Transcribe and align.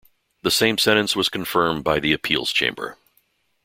The 0.41 0.49
same 0.49 0.79
sentence 0.79 1.15
was 1.15 1.29
confirmed 1.29 1.83
by 1.83 1.99
the 1.99 2.11
appeals 2.11 2.51
chamber. 2.51 2.97